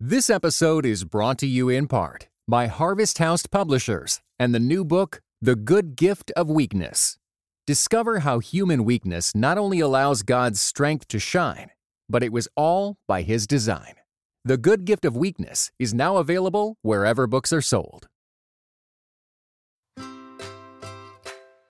[0.00, 4.84] This episode is brought to you in part by Harvest House Publishers and the new
[4.84, 7.18] book, The Good Gift of Weakness.
[7.66, 11.70] Discover how human weakness not only allows God's strength to shine,
[12.08, 13.94] but it was all by His design.
[14.44, 18.06] The Good Gift of Weakness is now available wherever books are sold.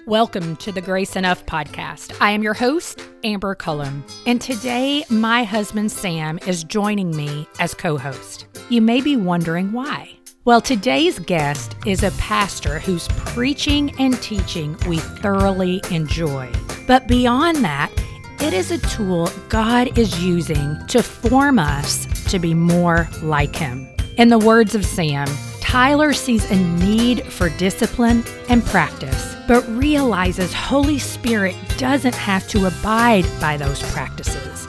[0.08, 2.16] Welcome to the Grace Enough podcast.
[2.18, 7.74] I am your host, Amber Cullum, and today my husband Sam is joining me as
[7.74, 8.46] co host.
[8.70, 10.16] You may be wondering why.
[10.46, 16.50] Well, today's guest is a pastor whose preaching and teaching we thoroughly enjoy.
[16.86, 17.92] But beyond that,
[18.40, 23.86] it is a tool God is using to form us to be more like Him.
[24.16, 25.28] In the words of Sam,
[25.68, 32.68] Tyler sees a need for discipline and practice, but realizes Holy Spirit doesn't have to
[32.68, 34.66] abide by those practices.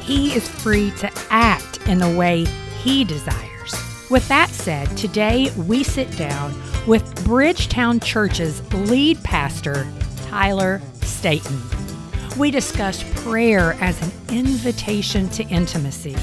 [0.00, 2.44] He is free to act in the way
[2.82, 3.72] he desires.
[4.10, 6.52] With that said, today we sit down
[6.86, 9.86] with Bridgetown Church's lead pastor,
[10.26, 11.58] Tyler Staton.
[12.36, 16.16] We discuss prayer as an invitation to intimacy,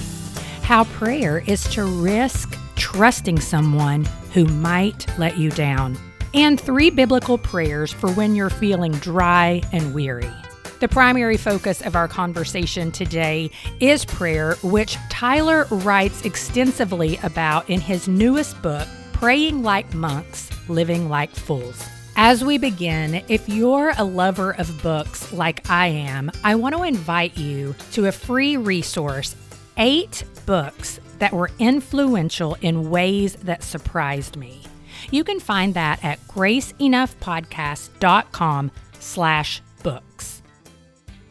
[0.61, 5.95] how prayer is to risk trusting someone who might let you down,
[6.33, 10.31] and three biblical prayers for when you're feeling dry and weary.
[10.79, 17.79] The primary focus of our conversation today is prayer, which Tyler writes extensively about in
[17.79, 21.87] his newest book, Praying Like Monks, Living Like Fools.
[22.15, 26.81] As we begin, if you're a lover of books like I am, I want to
[26.81, 29.35] invite you to a free resource
[29.77, 34.64] eight books that were influential in ways that surprised me.
[35.11, 40.42] You can find that at graceenoughpodcast.com slash books.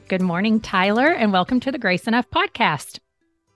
[0.06, 3.00] Good morning, Tyler, and welcome to the Grace Enough podcast.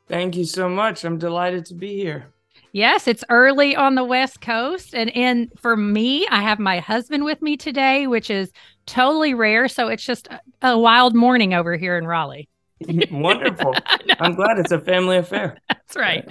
[0.08, 1.05] Thank you so much.
[1.05, 2.32] I'm delighted to be here.
[2.72, 4.92] Yes, it's early on the West Coast.
[4.92, 8.51] And in for me, I have my husband with me today, which is
[8.86, 9.68] totally rare.
[9.68, 12.48] So it's just a, a wild morning over here in Raleigh.
[13.11, 13.74] Wonderful.
[14.18, 15.58] I'm glad it's a family affair.
[15.68, 16.29] That's right.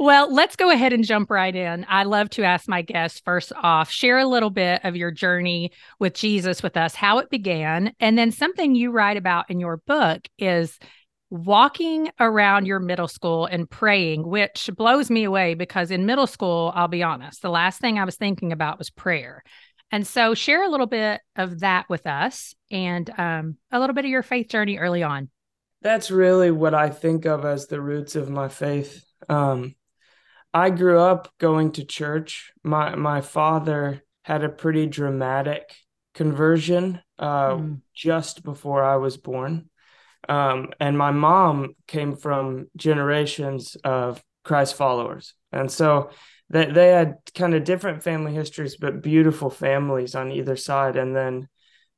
[0.00, 1.84] Well, let's go ahead and jump right in.
[1.88, 5.72] I love to ask my guests first off, share a little bit of your journey
[5.98, 7.92] with Jesus with us, how it began.
[7.98, 10.78] And then something you write about in your book is
[11.30, 16.72] walking around your middle school and praying, which blows me away because in middle school,
[16.76, 19.42] I'll be honest, the last thing I was thinking about was prayer.
[19.90, 24.04] And so, share a little bit of that with us and um, a little bit
[24.04, 25.28] of your faith journey early on
[25.82, 29.04] that's really what I think of as the roots of my faith.
[29.28, 29.74] Um,
[30.52, 32.52] I grew up going to church.
[32.62, 35.74] My my father had a pretty dramatic
[36.14, 37.80] conversion uh, mm.
[37.94, 39.70] just before I was born,
[40.28, 46.10] um, and my mom came from generations of Christ followers, and so
[46.50, 50.96] they they had kind of different family histories, but beautiful families on either side.
[50.96, 51.48] And then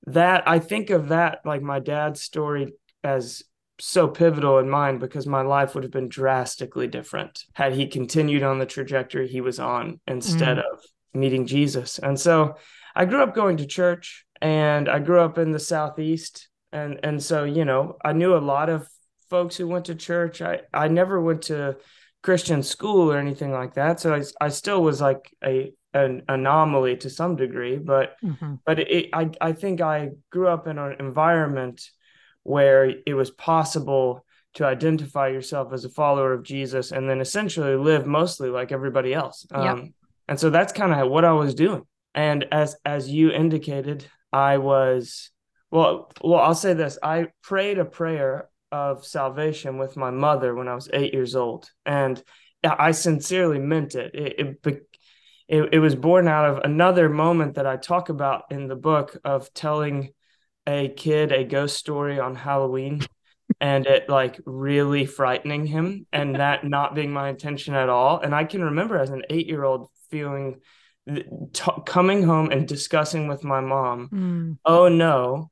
[0.06, 2.72] that I think of that like my dad's story
[3.04, 3.42] as
[3.80, 8.42] so pivotal in mine because my life would have been drastically different had he continued
[8.42, 10.72] on the trajectory he was on instead mm.
[10.72, 10.80] of
[11.14, 11.98] meeting Jesus.
[11.98, 12.56] And so
[12.94, 17.22] I grew up going to church and I grew up in the southeast and and
[17.22, 18.88] so you know I knew a lot of
[19.28, 20.42] folks who went to church.
[20.42, 21.76] I I never went to
[22.22, 24.00] Christian school or anything like that.
[24.00, 28.54] So I I still was like a an anomaly to some degree, but mm-hmm.
[28.64, 31.82] but it, I I think I grew up in an environment
[32.42, 34.24] where it was possible
[34.54, 39.14] to identify yourself as a follower of Jesus and then essentially live mostly like everybody
[39.14, 39.46] else.
[39.52, 39.88] Um, yep.
[40.28, 41.82] And so that's kind of what I was doing.
[42.14, 45.30] And as as you indicated, I was
[45.70, 46.10] well.
[46.22, 50.74] Well, I'll say this: I prayed a prayer of salvation with my mother when I
[50.74, 52.20] was eight years old, and
[52.64, 54.14] I sincerely meant it.
[54.14, 54.86] It, it,
[55.48, 59.16] it, it was born out of another moment that I talk about in the book
[59.24, 60.12] of telling
[60.66, 63.02] a kid a ghost story on Halloween
[63.60, 68.20] and it like really frightening him and that not being my intention at all.
[68.20, 70.60] And I can remember as an eight year old feeling
[71.52, 74.58] t- coming home and discussing with my mom, mm.
[74.64, 75.50] oh no,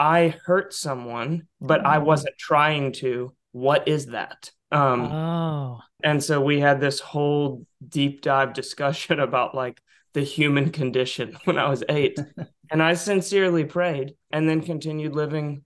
[0.00, 2.04] I hurt someone, but I mm.
[2.04, 3.34] wasn't trying to.
[3.52, 4.50] What is that?
[4.70, 5.80] Um, oh.
[6.04, 9.80] And so we had this whole deep dive discussion about like
[10.18, 12.18] the human condition when I was eight.
[12.70, 15.64] and I sincerely prayed and then continued living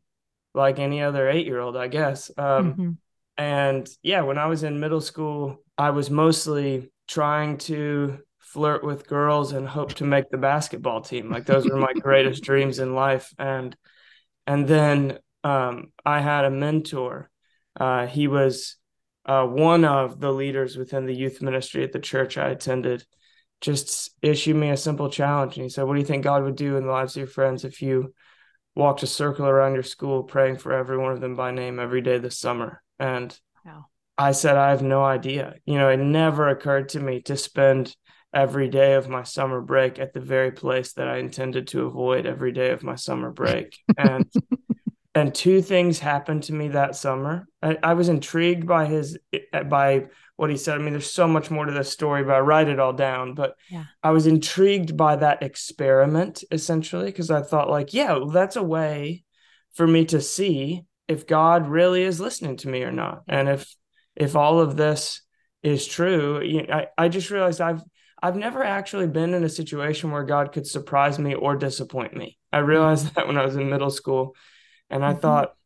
[0.55, 2.31] like any other eight year old, I guess.
[2.37, 2.91] Um, mm-hmm.
[3.39, 9.09] And yeah, when I was in middle school, I was mostly trying to flirt with
[9.09, 11.31] girls and hope to make the basketball team.
[11.31, 13.33] Like those were my greatest dreams in life.
[13.39, 13.75] And
[14.47, 17.31] and then um, I had a mentor.
[17.75, 18.77] Uh, he was
[19.25, 23.03] uh, one of the leaders within the youth ministry at the church I attended
[23.63, 25.57] just issue me a simple challenge.
[25.57, 27.27] And he said, What do you think God would do in the lives of your
[27.29, 28.13] friends if you
[28.75, 32.03] walked a circle around your school praying for every one of them by name every
[32.03, 32.83] day this summer?
[32.99, 33.87] And wow.
[34.19, 35.55] I said, I have no idea.
[35.65, 37.97] You know, it never occurred to me to spend
[38.35, 42.27] every day of my summer break at the very place that I intended to avoid
[42.27, 43.79] every day of my summer break.
[43.97, 44.31] And
[45.15, 47.47] and two things happened to me that summer.
[47.63, 50.07] I, I, was intrigued by his eh, by
[50.37, 50.77] what he said.
[50.77, 53.35] I mean, there's so much more to this story, but I write it all down.
[53.35, 53.85] But yeah.
[54.03, 58.63] I was intrigued by that experiment essentially because I thought, like, yeah, well, that's a
[58.63, 59.25] way
[59.75, 63.75] for me to see if God really is listening to me or not, and if
[64.17, 65.21] if all of this
[65.63, 66.43] is true.
[66.43, 67.83] You know, I I just realized I've
[68.23, 72.39] I've never actually been in a situation where God could surprise me or disappoint me.
[72.51, 72.67] I mm-hmm.
[72.67, 74.35] realized that when I was in middle school
[74.93, 75.21] and I mm-hmm.
[75.21, 75.57] thought,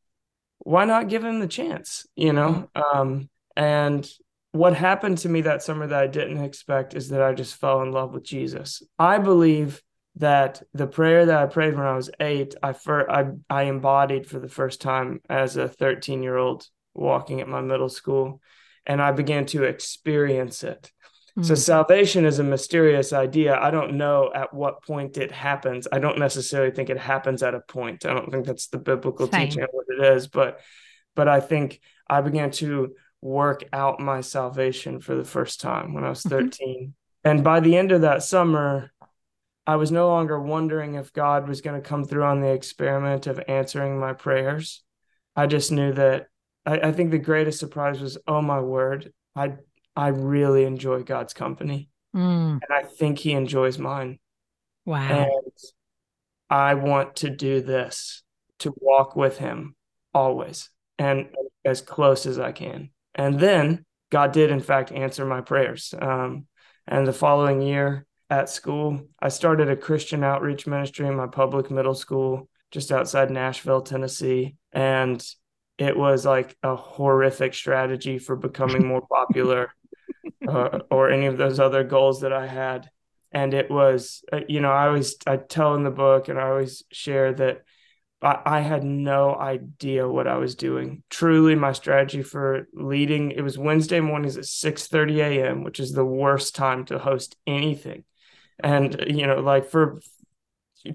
[0.59, 2.07] why not give him the chance?
[2.17, 2.71] You know?
[2.75, 4.09] Um, and
[4.53, 7.83] what happened to me that summer that I didn't expect is that I just fell
[7.83, 8.83] in love with Jesus.
[8.99, 9.83] I believe
[10.17, 14.27] that the prayer that I prayed when I was eight, I for I, I embodied
[14.27, 18.41] for the first time as a 13 year old walking at my middle school,
[18.87, 20.91] and I began to experience it.
[21.43, 21.59] So mm.
[21.59, 23.59] salvation is a mysterious idea.
[23.61, 25.87] I don't know at what point it happens.
[25.93, 28.07] I don't necessarily think it happens at a point.
[28.07, 29.49] I don't think that's the biblical Same.
[29.49, 30.61] teaching of what it is, but
[31.15, 36.05] but I think I began to work out my salvation for the first time when
[36.05, 36.47] I was mm-hmm.
[36.47, 36.69] 13.
[36.69, 37.29] Mm-hmm.
[37.29, 38.93] And by the end of that summer,
[39.67, 43.27] I was no longer wondering if God was going to come through on the experiment
[43.27, 44.83] of answering my prayers.
[45.35, 46.29] I just knew that
[46.65, 49.55] I, I think the greatest surprise was, oh my word, I
[49.97, 51.89] I really enjoy God's company.
[52.15, 52.61] Mm.
[52.63, 54.19] And I think he enjoys mine.
[54.85, 55.09] Wow.
[55.09, 55.53] And
[56.49, 58.23] I want to do this
[58.61, 59.75] to walk with him
[60.15, 61.29] always and
[61.65, 62.91] as close as I can.
[63.15, 65.93] And then God did, in fact, answer my prayers.
[65.99, 66.47] Um,
[66.87, 71.71] and the following year at school, I started a Christian outreach ministry in my public
[71.71, 74.57] middle school just outside Nashville, Tennessee.
[74.73, 75.25] And
[75.79, 79.71] it was like a horrific strategy for becoming more popular
[80.49, 82.91] uh, or any of those other goals that I had.
[83.33, 86.49] And it was, uh, you know, I always I tell in the book, and I
[86.49, 87.63] always share that
[88.23, 91.03] I, I had no idea what I was doing.
[91.11, 95.93] Truly, my strategy for leading it was Wednesday mornings at six thirty a.m., which is
[95.93, 98.05] the worst time to host anything.
[98.59, 100.01] And you know, like for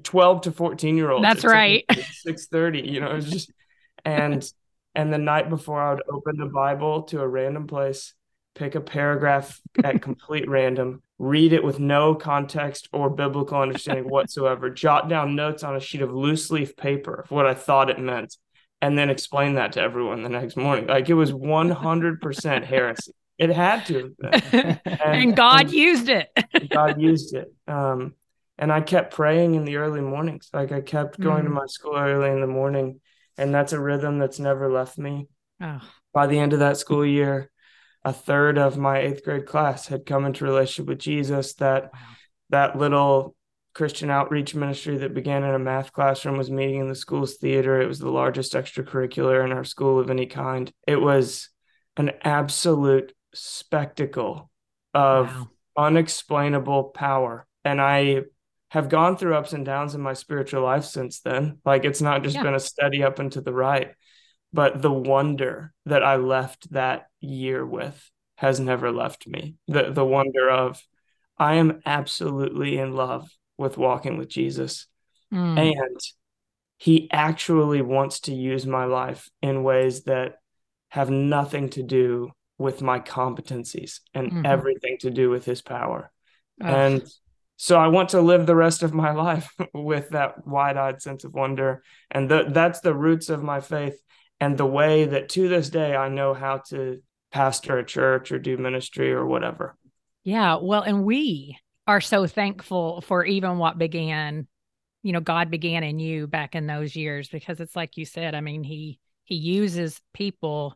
[0.04, 1.84] 12 to 14 year olds that's right
[2.24, 3.52] 6 30 you know just
[4.06, 4.50] and
[4.96, 8.14] and the night before i would open the bible to a random place
[8.56, 14.70] pick a paragraph at complete random, read it with no context or biblical understanding whatsoever,
[14.70, 18.00] jot down notes on a sheet of loose leaf paper of what I thought it
[18.00, 18.36] meant,
[18.82, 20.88] and then explain that to everyone the next morning.
[20.88, 23.14] Like it was 100% heresy.
[23.38, 24.16] It had to.
[24.54, 26.30] And, and, God and used it.
[26.70, 27.52] God used it.
[27.68, 28.14] Um,
[28.58, 30.50] and I kept praying in the early mornings.
[30.54, 31.48] Like I kept going mm.
[31.48, 33.00] to my school early in the morning,
[33.38, 35.28] and that's a rhythm that's never left me.
[35.60, 35.82] Oh.
[36.14, 37.50] By the end of that school year,
[38.04, 41.54] a third of my eighth grade class had come into relationship with Jesus.
[41.56, 42.00] That wow.
[42.50, 43.36] that little
[43.74, 47.80] Christian outreach ministry that began in a math classroom was meeting in the school's theater.
[47.80, 50.72] It was the largest extracurricular in our school of any kind.
[50.88, 51.50] It was
[51.98, 54.50] an absolute spectacle
[54.94, 55.50] of wow.
[55.78, 57.48] unexplainable power.
[57.64, 58.24] And I
[58.70, 61.60] have gone through ups and downs in my spiritual life since then.
[61.64, 62.44] Like it's not just yeah.
[62.44, 63.94] been a steady up and to the right
[64.54, 69.56] but the wonder that I left that year with has never left me.
[69.68, 70.82] The the wonder of
[71.38, 74.88] I am absolutely in love with walking with Jesus.
[75.34, 75.74] Mm.
[75.74, 76.00] And
[76.78, 80.40] he actually wants to use my life in ways that
[80.90, 84.46] have nothing to do with my competencies and mm-hmm.
[84.46, 86.12] everything to do with his power.
[86.62, 86.66] Oh.
[86.68, 87.04] And
[87.56, 91.34] so I want to live the rest of my life with that wide-eyed sense of
[91.34, 94.00] wonder and that's the roots of my faith
[94.42, 98.40] and the way that to this day I know how to pastor a church or
[98.40, 99.78] do ministry or whatever.
[100.24, 100.58] Yeah.
[100.62, 101.58] Well, and we
[101.88, 104.48] are so thankful for even what began,
[105.04, 108.36] you know, God began in you back in those years because it's like you said,
[108.36, 110.76] I mean, he he uses people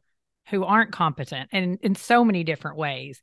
[0.50, 3.20] who aren't competent and in so many different ways.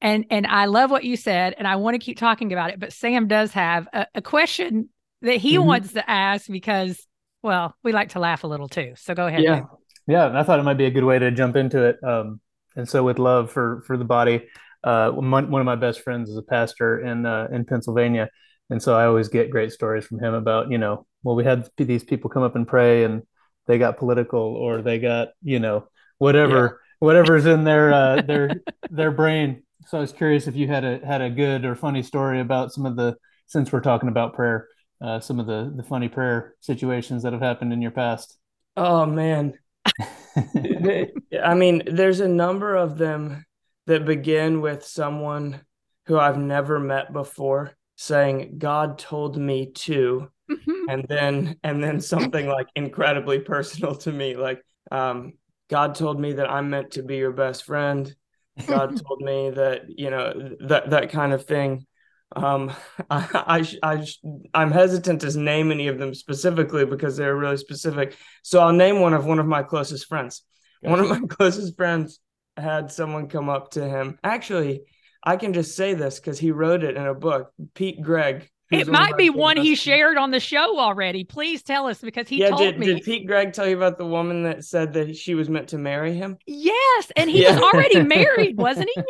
[0.00, 2.78] And and I love what you said, and I want to keep talking about it.
[2.78, 4.90] But Sam does have a, a question
[5.22, 5.66] that he mm-hmm.
[5.66, 7.04] wants to ask because
[7.42, 8.94] well, we like to laugh a little too.
[8.96, 9.42] So go ahead.
[9.42, 9.62] Yeah.
[10.08, 10.36] Yeah.
[10.38, 12.02] I thought it might be a good way to jump into it.
[12.02, 12.40] Um,
[12.74, 14.48] and so with love for, for the body,
[14.82, 18.30] uh, one, one of my best friends is a pastor in, uh, in Pennsylvania.
[18.70, 21.68] And so I always get great stories from him about, you know, well, we had
[21.76, 23.22] these people come up and pray and
[23.66, 25.88] they got political or they got, you know,
[26.18, 26.80] whatever.
[27.00, 28.50] whatever's in their uh, their
[28.90, 29.62] their brain.
[29.86, 32.72] So I was curious if you had a had a good or funny story about
[32.72, 34.68] some of the since we're talking about prayer,
[35.00, 38.36] uh, some of the the funny prayer situations that have happened in your past.
[38.76, 39.54] Oh man.
[41.42, 43.44] I mean, there's a number of them
[43.86, 45.60] that begin with someone
[46.06, 50.88] who I've never met before saying, God told me to, mm-hmm.
[50.88, 55.34] and then and then something like incredibly personal to me, like um,
[55.68, 58.14] God told me that I'm meant to be your best friend.
[58.66, 61.86] God told me that, you know, that that kind of thing.
[62.34, 62.72] Um,
[63.10, 64.06] I, I, I,
[64.54, 68.16] I'm hesitant to name any of them specifically because they're really specific.
[68.42, 70.42] So I'll name one of one of my closest friends.
[70.82, 70.90] Gotcha.
[70.90, 72.20] One of my closest friends
[72.56, 74.18] had someone come up to him.
[74.22, 74.82] Actually,
[75.22, 77.50] I can just say this because he wrote it in a book.
[77.74, 78.48] Pete Greig.
[78.70, 81.24] It might be one he shared on the show already.
[81.24, 82.86] Please tell us because he yeah, told did, me.
[82.86, 85.78] Did Pete Greig tell you about the woman that said that she was meant to
[85.78, 86.36] marry him?
[86.46, 87.54] Yes, and he yeah.
[87.54, 89.02] was already married, wasn't he?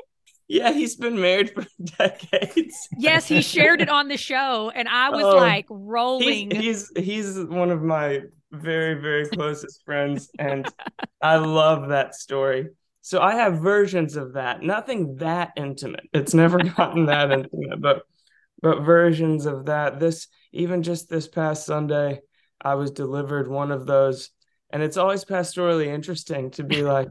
[0.49, 1.67] Yeah, he's been married for
[1.99, 2.89] decades.
[2.97, 6.51] Yes, he shared it on the show, and I was oh, like rolling.
[6.51, 10.67] He's, he's he's one of my very very closest friends, and
[11.23, 12.69] I love that story.
[13.03, 14.63] So I have versions of that.
[14.63, 16.09] Nothing that intimate.
[16.13, 18.03] It's never gotten that intimate, but
[18.63, 20.01] but versions of that.
[20.01, 22.21] This even just this past Sunday,
[22.61, 24.31] I was delivered one of those,
[24.71, 27.11] and it's always pastorally interesting to be like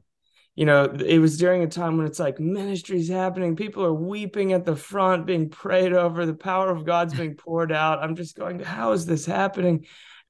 [0.58, 4.54] you know, it was during a time when it's like ministry's happening, people are weeping
[4.54, 8.04] at the front, being prayed over, the power of God's being poured out.
[8.04, 9.86] I'm just going, how is this happening?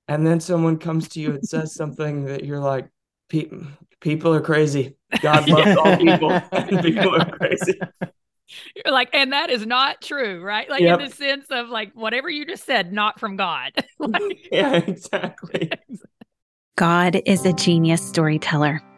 [0.10, 2.90] And then someone comes to you and says something that you're like,
[3.30, 4.98] people are crazy.
[5.22, 7.80] God loves all people, and people are crazy.
[8.76, 10.70] You're like, and that is not true, right?
[10.70, 11.00] Like yep.
[11.00, 13.72] in the sense of like whatever you just said, not from God.
[13.98, 15.72] like, yeah, exactly.
[16.76, 18.82] God is a genius storyteller.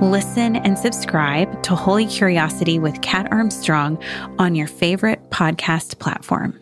[0.00, 4.00] Listen and subscribe to Holy Curiosity with Kat Armstrong
[4.38, 6.56] on your favorite podcast platform.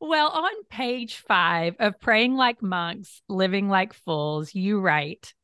[0.00, 5.34] Well, on page five of Praying Like Monks, Living Like Fools, you write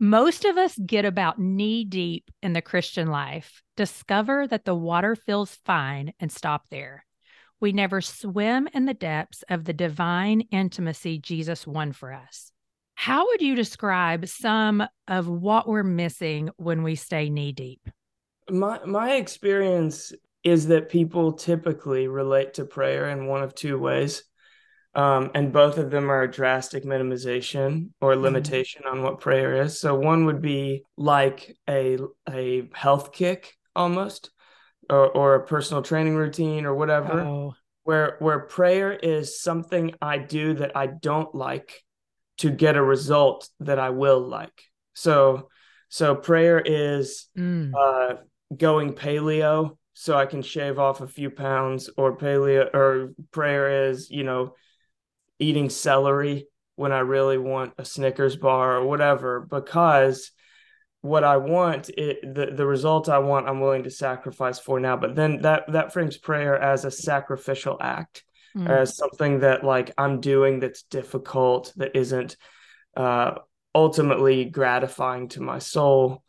[0.00, 5.14] Most of us get about knee deep in the Christian life, discover that the water
[5.14, 7.06] feels fine, and stop there.
[7.60, 12.49] We never swim in the depths of the divine intimacy Jesus won for us.
[13.00, 17.80] How would you describe some of what we're missing when we stay knee deep?
[18.50, 20.12] My my experience
[20.44, 24.24] is that people typically relate to prayer in one of two ways.
[24.94, 28.20] Um, and both of them are a drastic minimization or mm-hmm.
[28.20, 28.98] limitation mm-hmm.
[28.98, 29.80] on what prayer is.
[29.80, 31.96] So one would be like a
[32.28, 34.30] a health kick almost,
[34.90, 37.54] or, or a personal training routine or whatever, oh.
[37.84, 41.82] where where prayer is something I do that I don't like
[42.40, 44.64] to get a result that I will like.
[44.94, 45.48] So
[45.88, 47.72] so prayer is mm.
[47.74, 48.16] uh,
[48.56, 54.10] going paleo so I can shave off a few pounds, or paleo or prayer is,
[54.10, 54.54] you know,
[55.38, 60.30] eating celery when I really want a Snickers bar or whatever, because
[61.02, 64.96] what I want, it the, the result I want, I'm willing to sacrifice for now.
[64.96, 68.24] But then that that frames prayer as a sacrificial act,
[68.56, 68.68] mm.
[68.68, 72.36] as something that like I'm doing that's difficult, that isn't
[72.96, 73.34] uh
[73.74, 76.22] ultimately gratifying to my soul.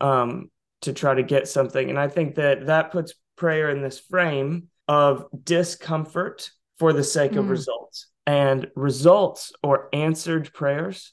[0.00, 0.50] Um,
[0.82, 1.90] to try to get something.
[1.90, 7.32] And I think that that puts prayer in this frame of discomfort for the sake
[7.32, 7.38] mm.
[7.38, 8.08] of results.
[8.26, 11.12] And results or answered prayers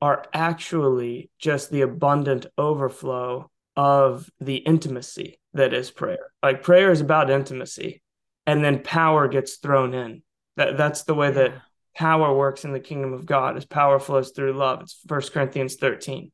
[0.00, 6.30] are actually just the abundant overflow of the intimacy that is prayer.
[6.42, 8.02] Like prayer is about intimacy,
[8.46, 10.22] and then power gets thrown in.
[10.56, 11.54] That that's the way that
[11.94, 13.56] power works in the kingdom of God.
[13.56, 14.82] As power flows through love.
[14.82, 16.32] It's First Corinthians thirteen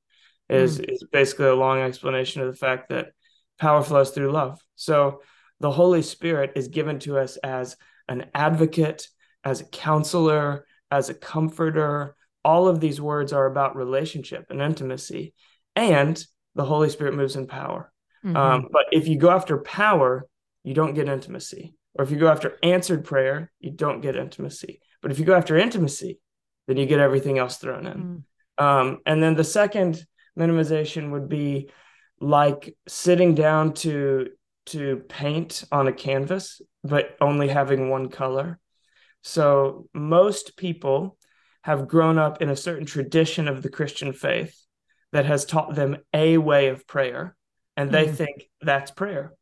[0.48, 0.92] is mm.
[0.92, 3.12] is basically a long explanation of the fact that
[3.58, 4.60] power flows through love.
[4.76, 5.22] So
[5.60, 7.76] the Holy Spirit is given to us as
[8.08, 9.08] an advocate,
[9.44, 12.16] as a counselor, as a comforter.
[12.42, 15.34] All of these words are about relationship and intimacy.
[15.76, 16.22] And
[16.54, 17.92] the Holy Spirit moves in power.
[18.24, 18.36] Mhm.
[18.36, 20.26] Um, but if you go after power,
[20.64, 21.74] you don't get intimacy.
[21.98, 24.80] Or if you go after answered prayer, you don't get intimacy.
[25.02, 26.20] But if you go after intimacy,
[26.66, 28.24] then you get everything else thrown in.
[28.58, 28.64] Mm.
[28.64, 30.04] Um, and then the second
[30.38, 31.70] minimization would be
[32.20, 34.28] like sitting down to
[34.66, 38.60] to paint on a canvas, but only having one color.
[39.22, 41.18] So most people
[41.62, 44.54] have grown up in a certain tradition of the Christian faith
[45.12, 47.36] that has taught them a way of prayer,
[47.76, 48.14] and they Mhm.
[48.14, 49.32] think that's prayer.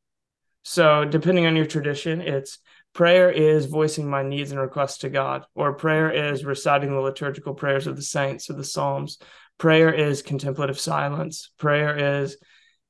[0.62, 2.58] So depending on your tradition, it's
[2.94, 7.54] prayer is voicing my needs and requests to God, or prayer is reciting the liturgical
[7.54, 9.18] prayers of the saints or the Psalms.
[9.58, 11.50] Prayer is contemplative silence.
[11.58, 12.36] Prayer is,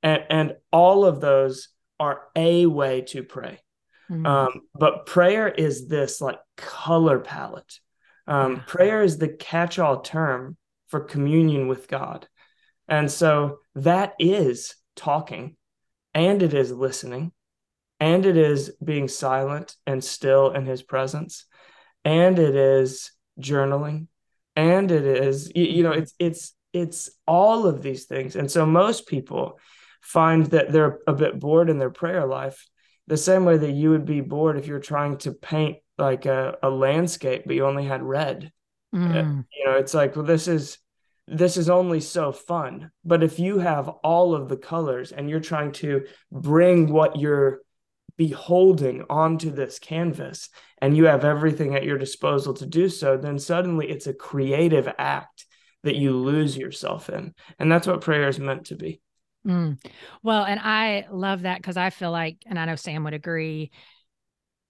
[0.03, 1.69] and, and all of those
[2.01, 3.61] are a way to pray.
[4.11, 4.27] Mm.
[4.27, 7.81] Um, but prayer is this like color palette.
[8.27, 8.63] Um, Yeah.
[8.67, 10.57] Prayer is the catch all term
[10.89, 12.27] for communion with God.
[12.87, 15.57] And so that is talking,
[16.15, 17.33] and it is listening,
[18.01, 21.47] and it is being silent and still in his presence,
[22.05, 24.07] and it is journaling,
[24.57, 28.37] and it is, you, know, it's, it's, it's all of these things.
[28.37, 29.59] And so most people
[30.03, 32.67] find that they're a bit bored in their prayer life
[33.09, 36.57] the same way that you would be bored if you're trying to paint like a,
[36.63, 38.53] a landscape but you only had red
[38.95, 39.45] Mm.
[39.55, 40.79] you know it's like well this is
[41.27, 45.41] this is only so fun but if you have all of the colors and you're
[45.41, 47.61] trying to bring what you're
[48.19, 50.51] beholding onto this canvas
[50.83, 54.93] and you have everything at your disposal to do so then suddenly it's a creative
[54.99, 55.47] act
[55.85, 59.01] that you lose yourself in and that's what prayer is meant to be
[59.47, 59.79] Mm.
[60.23, 63.71] Well, and I love that because I feel like, and I know Sam would agree,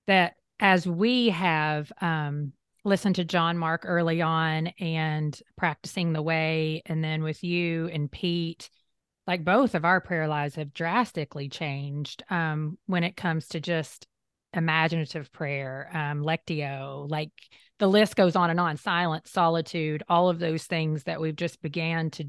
[0.07, 2.53] that as we have um,
[2.85, 8.11] listened to John Mark early on and practicing the way, and then with you and
[8.11, 8.71] Pete,
[9.29, 14.07] like both of our prayer lives have drastically changed um, when it comes to just
[14.55, 17.31] imaginative prayer, um, lectio, like
[17.79, 21.61] the list goes on and on, silence, solitude, all of those things that we've just
[21.61, 22.25] began to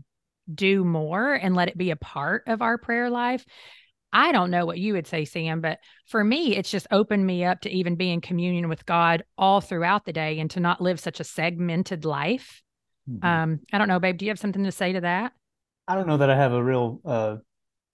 [0.53, 3.45] do more and let it be a part of our prayer life.
[4.11, 7.45] I don't know what you would say, Sam, but for me, it's just opened me
[7.45, 10.81] up to even be in communion with God all throughout the day and to not
[10.81, 12.61] live such a segmented life.
[13.09, 13.23] Mhm.
[13.23, 14.17] Um, I don't know, babe.
[14.17, 15.31] Do you have something to say to that?
[15.89, 17.37] I don't know that I have a real uh,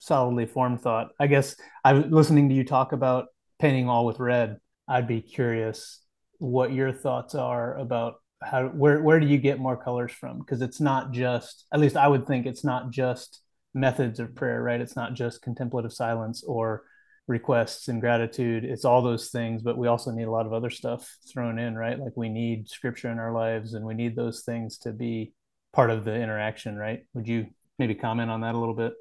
[0.00, 1.12] solidly formed thought.
[1.18, 3.28] I guess I was listening to you talk about
[3.58, 4.58] painting all with red.
[4.86, 6.02] I'd be curious
[6.36, 10.38] what your thoughts are about how where where do you get more colors from?
[10.40, 13.40] Because it's not just at least I would think it's not just
[13.72, 14.80] methods of prayer, right?
[14.80, 16.84] It's not just contemplative silence or
[17.26, 18.62] requests and gratitude.
[18.66, 21.74] It's all those things, but we also need a lot of other stuff thrown in,
[21.76, 21.98] right?
[21.98, 25.32] Like we need scripture in our lives and we need those things to be
[25.72, 27.00] part of the interaction, right?
[27.14, 27.46] Would you
[27.78, 28.94] maybe comment on that a little bit?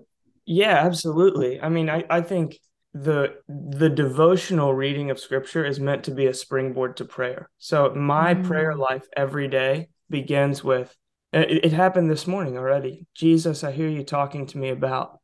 [0.46, 1.60] Yeah, absolutely.
[1.62, 2.58] I mean, I, I think
[2.94, 7.50] the the devotional reading of scripture is meant to be a springboard to prayer.
[7.58, 8.80] So my prayer Mm.
[8.80, 10.96] life every day begins with
[11.34, 13.06] it, it happened this morning already.
[13.14, 15.20] Jesus, I hear you talking to me about.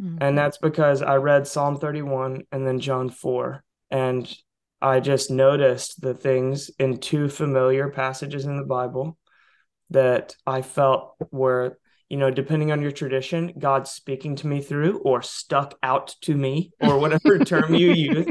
[0.00, 0.18] Mm.
[0.20, 3.62] And that's because I read Psalm 31 and then John 4.
[3.90, 4.34] And
[4.80, 9.18] I just noticed the things in two familiar passages in the Bible
[9.90, 11.78] that I felt were,
[12.12, 16.36] you know, depending on your tradition, God speaking to me through or stuck out to
[16.36, 18.26] me or whatever term you use.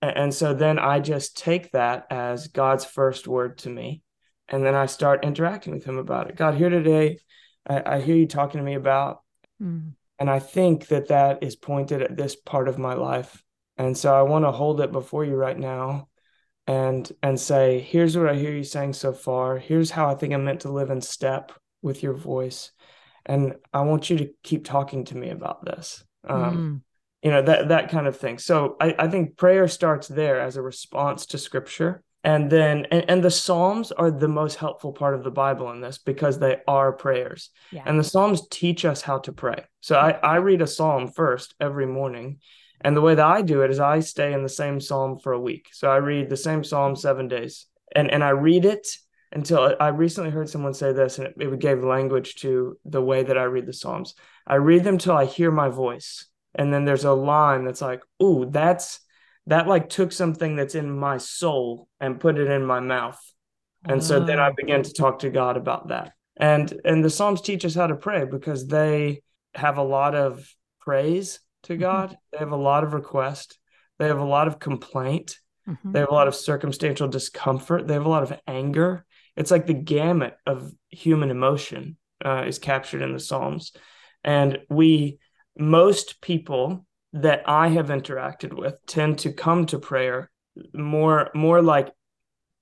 [0.00, 4.00] And so then I just take that as God's first word to me.
[4.48, 6.36] And then I start interacting with him about it.
[6.36, 7.18] God, here today,
[7.68, 9.20] I, I hear you talking to me about
[9.62, 9.92] Mm.
[10.18, 13.44] and I think that that is pointed at this part of my life.
[13.76, 16.08] And so I want to hold it before you right now
[16.66, 19.58] and and say, here's what I hear you saying so far.
[19.58, 21.52] Here's how I think I'm meant to live in step
[21.82, 22.72] with your voice.
[23.26, 26.04] And I want you to keep talking to me about this.
[26.28, 26.80] Um, Mm.
[27.22, 28.38] you know, that that kind of thing.
[28.38, 32.02] So I, I think prayer starts there as a response to scripture.
[32.22, 35.80] And then and, and the Psalms are the most helpful part of the Bible in
[35.80, 37.50] this because they are prayers.
[37.72, 37.82] Yeah.
[37.86, 39.64] And the Psalms teach us how to pray.
[39.80, 42.40] So I, I read a Psalm first every morning.
[42.82, 45.32] And the way that I do it is I stay in the same Psalm for
[45.32, 45.68] a week.
[45.72, 47.66] So I read the same Psalm seven days.
[47.94, 48.86] And and I read it
[49.32, 53.22] until I recently heard someone say this, and it, it gave language to the way
[53.22, 54.14] that I read the Psalms.
[54.46, 56.26] I read them till I hear my voice.
[56.54, 59.00] And then there's a line that's like, ooh, that's
[59.46, 63.20] that like took something that's in my soul and put it in my mouth.
[63.88, 66.12] And so then I began to talk to God about that.
[66.36, 69.22] And and the Psalms teach us how to pray because they
[69.54, 70.46] have a lot of
[70.80, 71.80] praise to Mhm.
[71.80, 72.18] God.
[72.32, 73.58] They have a lot of request.
[73.98, 75.38] They have a lot of complaint.
[75.68, 75.92] Mhm.
[75.92, 77.86] They have a lot of circumstantial discomfort.
[77.86, 79.04] They have a lot of anger.
[79.40, 83.72] It's like the gamut of human emotion uh, is captured in the Psalms.
[84.22, 85.18] And we
[85.58, 90.30] most people that I have interacted with tend to come to prayer
[90.74, 91.90] more more like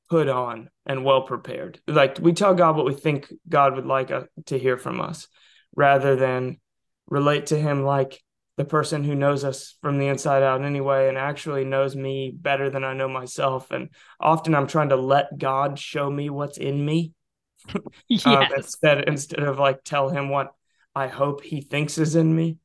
[0.08, 1.80] put on and well prepared.
[1.88, 5.26] Like we tell God what we think God would like uh, to hear from us
[5.74, 6.60] rather than
[7.08, 8.22] relate to him like
[8.58, 12.68] the person who knows us from the inside out anyway and actually knows me better
[12.68, 13.70] than I know myself.
[13.70, 13.90] And
[14.20, 17.12] often I'm trying to let God show me what's in me
[18.08, 18.26] yes.
[18.26, 20.52] um, instead instead of like tell him what
[20.92, 22.56] I hope he thinks is in me.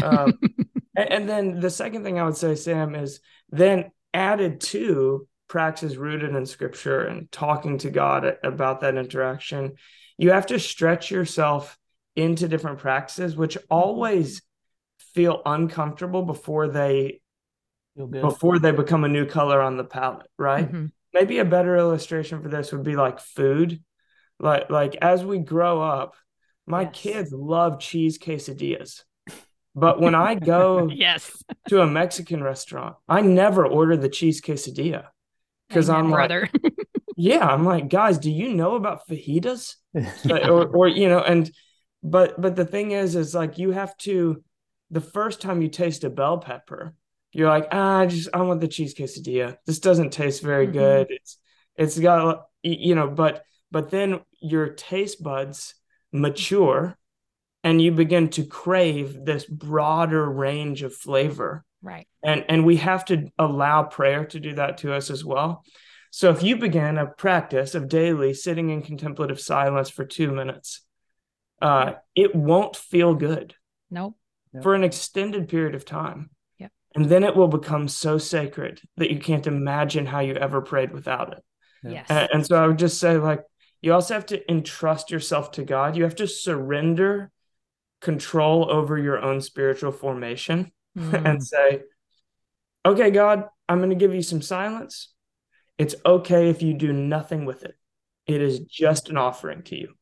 [0.00, 0.38] Um,
[0.96, 3.18] and, and then the second thing I would say Sam is
[3.50, 9.72] then added to practice rooted in scripture and talking to God about that interaction
[10.16, 11.76] you have to stretch yourself
[12.14, 14.42] into different practices which always
[15.14, 17.20] feel uncomfortable before they
[18.10, 20.66] before they become a new color on the palette, right?
[20.66, 20.86] Mm-hmm.
[21.12, 23.82] Maybe a better illustration for this would be like food.
[24.38, 26.14] Like like as we grow up,
[26.66, 26.90] my yes.
[26.94, 29.02] kids love cheese quesadillas.
[29.74, 35.06] But when I go yes to a Mexican restaurant, I never order the cheese quesadilla
[35.68, 36.48] because I'm brother.
[36.62, 36.74] like,
[37.16, 39.76] yeah, I'm like, guys, do you know about fajitas?
[40.30, 41.50] or, or you know, and
[42.02, 44.42] but but the thing is, is like you have to
[44.90, 46.94] the first time you taste a bell pepper,
[47.32, 49.56] you're like, ah, I just I want the cheese quesadilla.
[49.66, 50.78] This doesn't taste very mm-hmm.
[50.78, 51.06] good.
[51.10, 51.38] It's
[51.76, 55.74] it's got you know, but but then your taste buds
[56.12, 56.98] mature
[57.62, 61.64] and you begin to crave this broader range of flavor.
[61.82, 62.08] Right.
[62.22, 65.64] And and we have to allow prayer to do that to us as well.
[66.10, 70.82] So if you begin a practice of daily sitting in contemplative silence for 2 minutes,
[71.62, 73.54] uh it won't feel good.
[73.88, 74.16] Nope
[74.52, 74.62] yep.
[74.62, 76.30] for an extended period of time.
[76.58, 76.72] Yep.
[76.94, 80.92] And then it will become so sacred that you can't imagine how you ever prayed
[80.92, 81.42] without it.
[81.82, 82.06] Yes.
[82.08, 83.42] And, and so I would just say, like,
[83.82, 85.96] you also have to entrust yourself to God.
[85.96, 87.30] You have to surrender
[88.00, 91.24] control over your own spiritual formation mm.
[91.24, 91.82] and say,
[92.84, 95.12] okay, God, I'm going to give you some silence.
[95.78, 97.74] It's okay if you do nothing with it.
[98.26, 99.94] It is just an offering to you.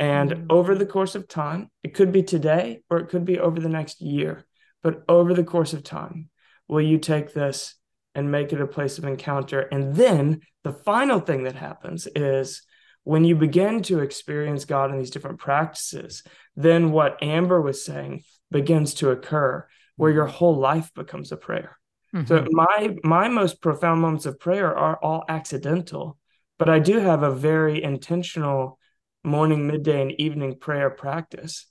[0.00, 0.46] And mm-hmm.
[0.48, 3.68] over the course of time, it could be today or it could be over the
[3.68, 4.46] next year,
[4.82, 6.30] but over the course of time,
[6.66, 7.74] will you take this
[8.14, 9.60] and make it a place of encounter?
[9.60, 12.62] And then the final thing that happens is
[13.04, 16.22] when you begin to experience God in these different practices,
[16.56, 21.78] then what Amber was saying begins to occur where your whole life becomes a prayer.
[22.14, 22.26] Mm-hmm.
[22.26, 26.18] So my my most profound moments of prayer are all accidental,
[26.58, 28.79] but I do have a very intentional
[29.24, 31.66] morning, midday, and evening prayer practice.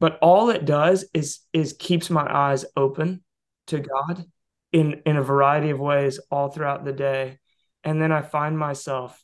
[0.00, 3.22] But all it does is is keeps my eyes open
[3.68, 4.24] to God
[4.72, 7.38] in in a variety of ways all throughout the day.
[7.84, 9.22] And then I find myself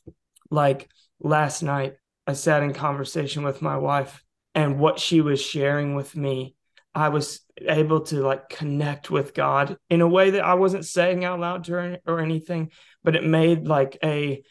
[0.49, 1.95] like last night,
[2.27, 6.55] I sat in conversation with my wife, and what she was sharing with me,
[6.93, 11.23] I was able to like connect with God in a way that I wasn't saying
[11.25, 12.71] out loud to her or anything,
[13.03, 14.43] but it made like a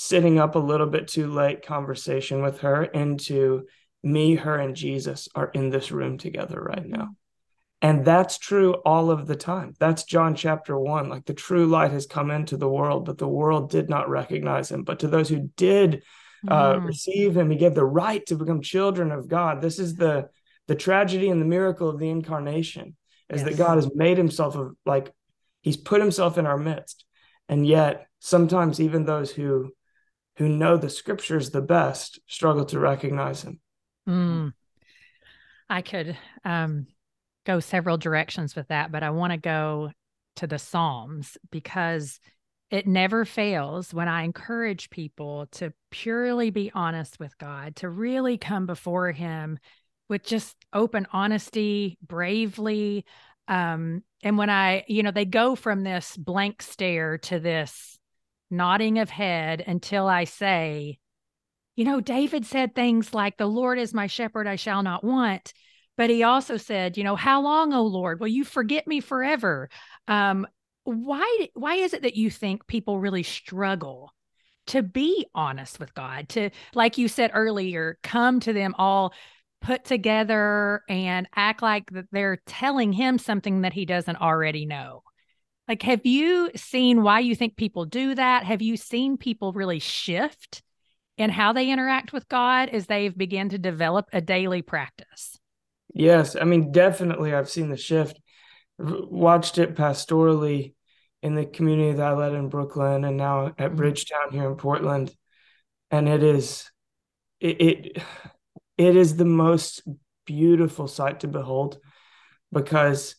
[0.00, 3.66] sitting up a little bit too late conversation with her into
[4.04, 7.16] me, her, and Jesus are in this room together right now.
[7.82, 9.74] And that's true all of the time.
[9.80, 11.08] That's John chapter one.
[11.08, 14.70] Like the true light has come into the world, but the world did not recognize
[14.70, 14.84] him.
[14.84, 16.04] But to those who did
[16.46, 16.86] uh, mm.
[16.86, 19.60] receive him, he gave the right to become children of God.
[19.60, 20.28] This is the
[20.68, 22.94] the tragedy and the miracle of the incarnation
[23.30, 23.50] is yes.
[23.50, 25.12] that God has made himself of like
[25.60, 27.04] he's put himself in our midst.
[27.48, 29.72] And yet sometimes even those who
[30.38, 33.60] who know the scriptures the best struggle to recognize him.
[34.08, 34.52] Mm.
[35.68, 36.86] I could um,
[37.44, 39.90] go several directions with that, but I want to go
[40.36, 42.20] to the Psalms because
[42.70, 48.38] it never fails when I encourage people to purely be honest with God, to really
[48.38, 49.58] come before Him
[50.08, 53.04] with just open honesty, bravely.
[53.48, 57.97] Um, and when I, you know, they go from this blank stare to this
[58.50, 60.98] nodding of head until I say,
[61.76, 65.52] you know, David said things like, The Lord is my shepherd, I shall not want.
[65.96, 69.68] But he also said, you know, how long, O Lord, will you forget me forever?
[70.06, 70.46] Um,
[70.84, 74.14] why why is it that you think people really struggle
[74.68, 76.28] to be honest with God?
[76.30, 79.12] To, like you said earlier, come to them all
[79.60, 85.02] put together and act like that they're telling him something that he doesn't already know.
[85.68, 88.44] Like, have you seen why you think people do that?
[88.44, 90.62] Have you seen people really shift
[91.18, 95.38] in how they interact with God as they've begun to develop a daily practice?
[95.92, 96.36] Yes.
[96.36, 98.18] I mean, definitely, I've seen the shift.
[98.78, 100.74] Watched it pastorally
[101.22, 103.76] in the community that I led in Brooklyn and now at mm-hmm.
[103.76, 105.14] Bridgetown here in Portland.
[105.90, 106.70] And it is,
[107.40, 108.02] it, it,
[108.76, 109.82] it is the most
[110.24, 111.78] beautiful sight to behold
[112.52, 113.16] because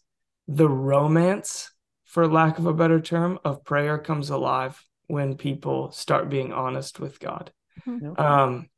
[0.48, 1.72] the romance,
[2.10, 7.00] for lack of a better term, of prayer comes alive when people start being honest
[7.00, 7.52] with God.
[7.88, 8.19] Mm-hmm.
[8.19, 8.69] Um,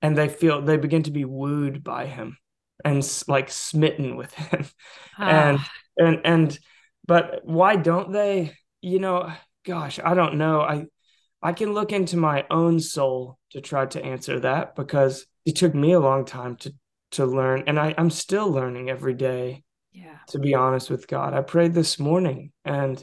[0.00, 2.38] and they feel they begin to be wooed by him
[2.82, 4.66] and like smitten with him.
[5.18, 5.28] Ah.
[5.28, 5.58] And
[5.98, 6.58] and and
[7.06, 8.56] but why don't they?
[8.80, 9.30] You know,
[9.66, 10.62] gosh, I don't know.
[10.62, 10.86] I
[11.42, 15.74] I can look into my own soul to try to answer that because it took
[15.74, 16.72] me a long time to
[17.12, 19.64] to learn and I, I'm still learning every day.
[19.92, 20.18] Yeah.
[20.28, 21.34] To be honest with God.
[21.34, 23.02] I prayed this morning and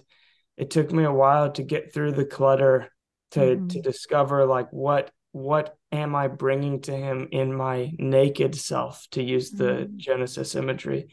[0.56, 2.92] it took me a while to get through the clutter
[3.32, 3.68] to mm-hmm.
[3.68, 9.24] to discover like what what am I bringing to him in my naked self to
[9.24, 9.98] use the mm-hmm.
[9.98, 11.08] Genesis imagery.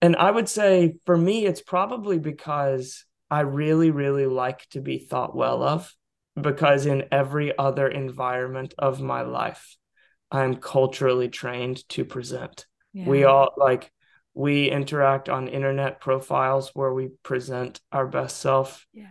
[0.00, 4.98] And I would say for me it's probably because I really really like to be
[4.98, 5.94] thought well of
[6.40, 9.76] because in every other environment of my life
[10.30, 12.66] I'm culturally trained to present.
[12.92, 13.08] Yeah.
[13.08, 13.92] We all like
[14.34, 18.86] we interact on internet profiles where we present our best self.
[18.92, 19.06] Yeah.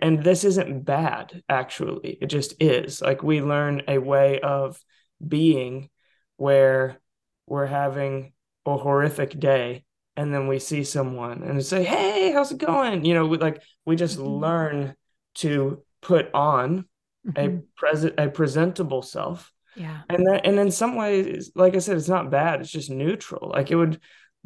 [0.00, 2.18] and this isn't bad actually.
[2.20, 3.00] It just is.
[3.00, 4.80] Like we learn a way of
[5.26, 5.90] being
[6.36, 7.00] where
[7.46, 8.32] we're having
[8.66, 9.84] a horrific day
[10.18, 13.62] and then we see someone and say, "Hey, how's it going?" You know, we, like
[13.86, 14.26] we just mm-hmm.
[14.26, 14.94] learn
[15.36, 16.86] to put on
[17.26, 17.58] mm-hmm.
[17.58, 21.96] a present a presentable self yeah and that and in some ways like i said
[21.96, 24.00] it's not bad it's just neutral like it would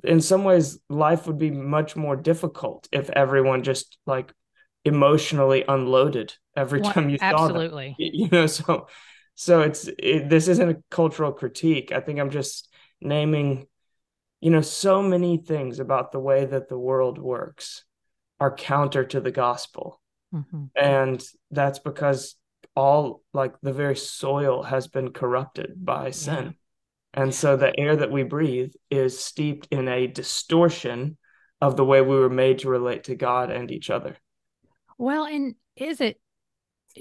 [0.05, 4.33] in some ways life would be much more difficult if everyone just like
[4.85, 7.35] emotionally unloaded every time you thought.
[7.35, 8.11] absolutely saw them.
[8.13, 8.87] you know so
[9.35, 12.69] so it's it, this isn't a cultural critique i think i'm just
[13.01, 13.67] naming
[14.41, 17.85] you know so many things about the way that the world works
[18.41, 20.01] are counter to the gospel
[20.35, 20.65] mm-hmm.
[20.77, 22.35] and that's because
[22.75, 26.55] all like the very soil has been corrupted by sin.
[27.15, 31.19] And so the air that we breathe is steeped in a distortion
[31.61, 34.17] of the way we were made to relate to God and each other.
[34.99, 36.19] Well, and is it,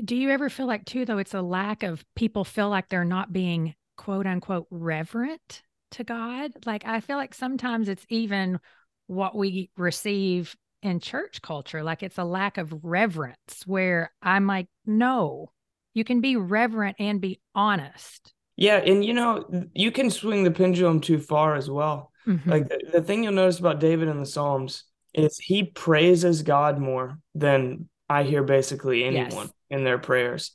[0.04, 3.04] do you ever feel like, too, though, it's a lack of people feel like they're
[3.06, 6.52] not being quote unquote reverent to God?
[6.66, 8.60] Like, I feel like sometimes it's even
[9.08, 11.84] what we receive in church culture.
[11.84, 15.52] Like, it's a lack of reverence where I'm like, no,
[15.94, 18.34] you can be reverent and be honest.
[18.56, 22.12] Yeah, and you know, you can swing the pendulum too far as well.
[22.28, 22.50] Mm-hmm.
[22.50, 26.80] Like the, the thing you'll notice about David in the Psalms is he praises God
[26.80, 29.54] more than I hear basically anyone yes.
[29.70, 30.52] in their prayers.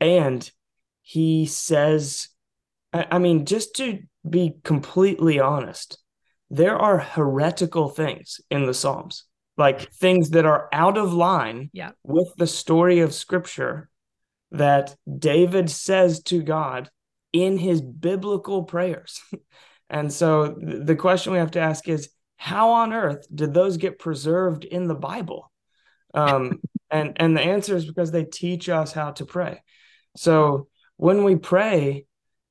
[0.00, 0.48] And
[1.02, 2.28] he says,
[2.92, 5.98] I, I mean, just to be completely honest,
[6.50, 9.24] there are heretical things in the Psalms,
[9.56, 11.92] like things that are out of line yeah.
[12.02, 13.88] with the story of scripture
[14.50, 16.90] that David says to God
[17.32, 19.20] in his biblical prayers.
[19.90, 23.98] and so the question we have to ask is how on earth did those get
[23.98, 25.50] preserved in the Bible?
[26.12, 29.62] Um, and and the answer is because they teach us how to pray.
[30.16, 32.06] So when we pray,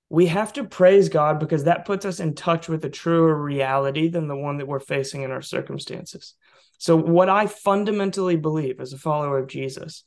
[0.10, 4.10] we have to praise God because that puts us in touch with a truer reality
[4.10, 6.36] than the one that we're facing in our circumstances.
[6.77, 10.03] So what I fundamentally believe as a follower of Jesus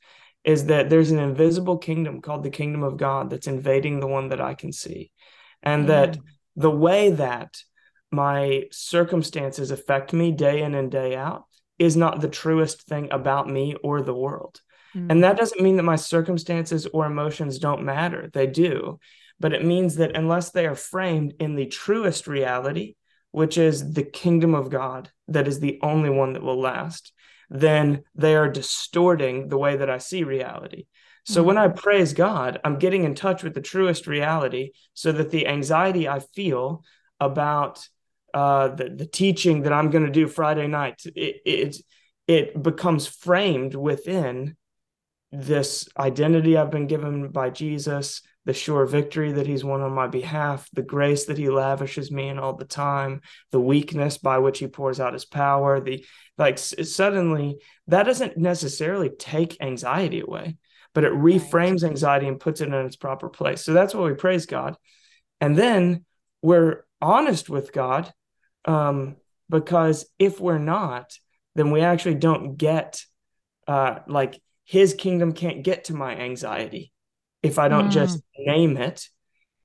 [0.47, 4.29] is that there's an invisible kingdom called the kingdom of God that's invading the one
[4.29, 5.11] that I can see.
[5.63, 5.89] And mm.
[5.89, 6.19] that
[6.55, 7.57] the way that
[8.13, 11.47] my circumstances affect me day in and day out
[11.81, 14.61] is not the truest thing about me or the world.
[14.95, 15.11] Mm.
[15.11, 18.31] And that doesn't mean that my circumstances or emotions don't matter.
[18.33, 19.01] They do.
[19.41, 22.95] But it means that unless they are framed in the truest reality,
[23.33, 27.13] which is the kingdom of God, that is the only one that will last,
[27.51, 30.87] then they are distorting the way that I see reality.
[31.25, 31.47] So mm-hmm.
[31.49, 35.47] when I praise God, I'm getting in touch with the truest reality so that the
[35.47, 36.85] anxiety I feel
[37.21, 37.87] about
[38.35, 41.77] uh, the, the teaching that I'm going to do Friday night, it, it,
[42.27, 44.57] it becomes framed within
[45.33, 50.07] this identity I've been given by Jesus, the sure victory that he's won on my
[50.07, 54.61] behalf, the grace that he lavishes me in all the time, the weakness by which
[54.61, 56.07] he pours out his power, the
[56.39, 60.57] like suddenly that doesn't necessarily take anxiety away,
[60.95, 63.63] but it reframes anxiety and puts it in its proper place.
[63.63, 64.77] So that's why we praise God.
[65.41, 66.05] And then
[66.41, 68.13] we're honest with God
[68.65, 69.17] um,
[69.51, 71.11] because if we're not,
[71.57, 73.03] then we actually don't get
[73.67, 76.93] uh, like his kingdom can't get to my anxiety
[77.47, 77.93] if I don't mm.
[77.93, 79.09] just name it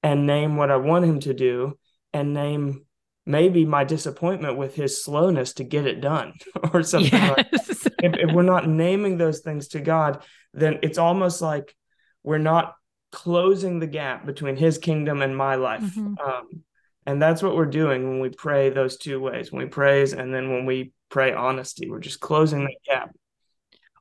[0.03, 1.77] and name what I want him to do
[2.13, 2.85] and name
[3.25, 6.33] maybe my disappointment with his slowness to get it done
[6.73, 7.37] or something yes.
[7.37, 11.75] like if, if, we're not naming those things to God, then it's almost like
[12.23, 12.75] we're not
[13.11, 15.81] closing the gap between his kingdom and my life.
[15.81, 16.15] Mm-hmm.
[16.23, 16.63] Um,
[17.05, 19.51] And that's what we're doing when we pray those two ways.
[19.51, 23.15] When we praise and then when we pray honesty, we're just closing that gap.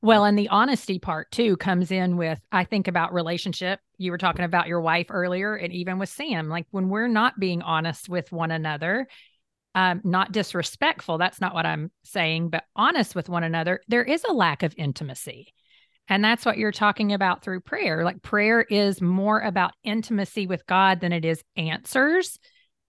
[0.03, 3.81] Well, and the honesty part too comes in with I think about relationship.
[3.99, 7.39] You were talking about your wife earlier, and even with Sam, like when we're not
[7.39, 9.07] being honest with one another,
[9.75, 14.25] um, not disrespectful, that's not what I'm saying, but honest with one another, there is
[14.25, 15.53] a lack of intimacy.
[16.09, 18.05] And that's what you're talking about through prayer.
[18.05, 22.39] Like prayer is more about intimacy with God than it is answers.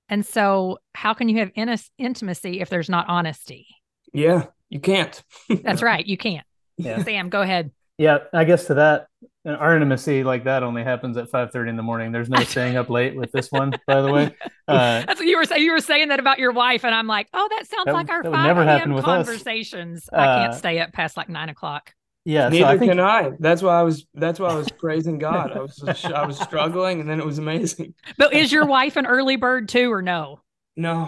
[0.10, 3.67] And so, how can you have in- intimacy if there's not honesty?
[4.12, 5.21] Yeah, you can't.
[5.63, 6.06] that's right.
[6.06, 6.45] You can't.
[6.84, 7.04] Yeah.
[7.04, 7.72] Sam, go ahead.
[7.98, 9.08] Yeah, I guess to that,
[9.46, 12.12] an intimacy like that only happens at five thirty in the morning.
[12.12, 14.36] There's no staying up late with this one, by the way.
[14.67, 15.62] Uh, That's what you were saying.
[15.62, 18.10] You were saying that about your wife, and I'm like, oh, that sounds that, like
[18.10, 19.02] our five a.m.
[19.02, 20.04] conversations.
[20.04, 20.10] Us.
[20.13, 21.94] I can't uh, stay up past like nine o'clock.
[22.24, 22.91] Yeah, neither so I think...
[22.91, 23.32] can I.
[23.38, 24.06] That's why I was.
[24.13, 25.52] That's why I was praising God.
[25.52, 26.04] I was.
[26.06, 27.96] I was struggling, and then it was amazing.
[28.17, 30.39] But is your wife an early bird too, or no?
[30.78, 31.08] No.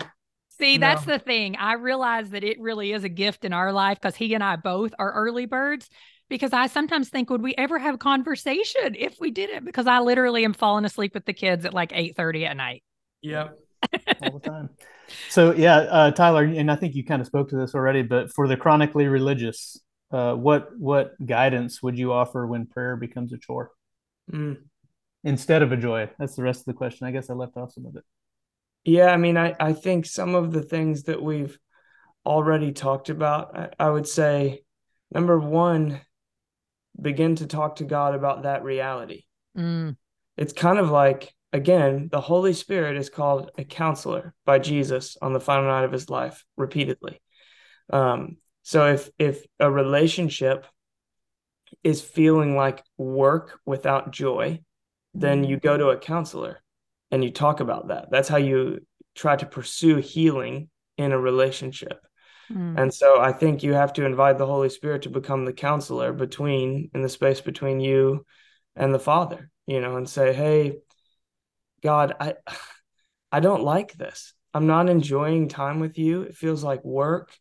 [0.63, 0.87] See, no.
[0.87, 1.57] that's the thing.
[1.57, 4.55] I realize that it really is a gift in our life because he and I
[4.55, 5.89] both are early birds
[6.29, 9.65] because I sometimes think, would we ever have conversation if we did it?
[9.65, 12.83] Because I literally am falling asleep with the kids at like 8 30 at night.
[13.21, 13.59] Yep.
[14.23, 14.69] All the time.
[15.29, 18.31] So yeah, uh, Tyler, and I think you kind of spoke to this already, but
[18.33, 23.37] for the chronically religious, uh, what what guidance would you offer when prayer becomes a
[23.37, 23.71] chore
[24.31, 24.57] mm.
[25.25, 26.09] instead of a joy?
[26.17, 27.05] That's the rest of the question.
[27.05, 28.03] I guess I left off some of it.
[28.85, 31.57] Yeah, I mean, I I think some of the things that we've
[32.25, 34.63] already talked about, I, I would say,
[35.11, 36.01] number one,
[36.99, 39.23] begin to talk to God about that reality.
[39.57, 39.95] Mm.
[40.37, 45.33] It's kind of like, again, the Holy Spirit is called a counselor by Jesus on
[45.33, 47.21] the final night of his life repeatedly.
[47.91, 50.65] Um, so if if a relationship
[51.83, 54.61] is feeling like work without joy,
[55.13, 56.62] then you go to a counselor
[57.13, 58.09] and you talk about that.
[58.09, 58.79] That's how you
[59.13, 62.03] try to pursue healing in a relationship.
[62.51, 62.81] Mm.
[62.81, 66.11] And so I think you have to invite the Holy Spirit to become the counselor
[66.11, 68.25] between in the space between you
[68.75, 70.79] and the Father, you know, and say, "Hey,
[71.83, 72.33] God, I
[73.31, 74.33] I don't like this.
[74.55, 76.23] I'm not enjoying time with you.
[76.23, 77.31] It feels like work."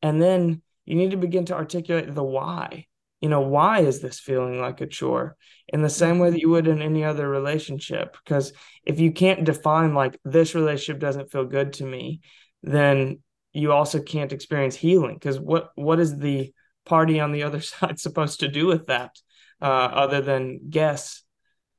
[0.00, 2.86] And then you need to begin to articulate the why.
[3.20, 5.36] You know, why is this feeling like a chore?
[5.68, 8.16] In the same way that you would in any other relationship.
[8.24, 8.52] Because
[8.84, 12.20] if you can't define, like, this relationship doesn't feel good to me,
[12.62, 13.18] then
[13.52, 16.52] you also can't experience healing because what what is the
[16.84, 19.16] party on the other side supposed to do with that
[19.60, 21.22] uh, other than guess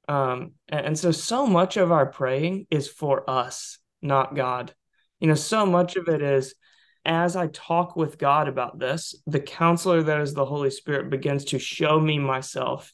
[0.08, 4.74] um, and, and so so much of our praying is for us not god
[5.20, 6.56] you know so much of it is
[7.10, 11.44] as i talk with god about this the counselor that is the holy spirit begins
[11.44, 12.94] to show me myself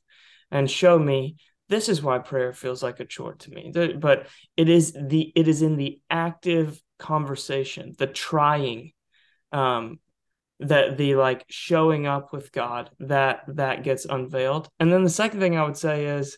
[0.50, 1.36] and show me
[1.70, 5.48] this is why prayer feels like a chore to me but it is the it
[5.48, 8.92] is in the active conversation, the trying,
[9.52, 10.00] um,
[10.60, 14.70] that the like showing up with God that that gets unveiled.
[14.80, 16.38] And then the second thing I would say is